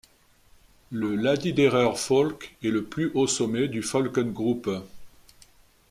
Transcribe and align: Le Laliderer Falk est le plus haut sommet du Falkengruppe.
Le 0.89 1.15
Laliderer 1.15 1.91
Falk 1.95 2.55
est 2.63 2.71
le 2.71 2.83
plus 2.83 3.11
haut 3.13 3.27
sommet 3.27 3.67
du 3.67 3.83
Falkengruppe. 3.83 4.71